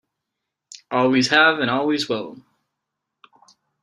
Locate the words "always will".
1.69-2.41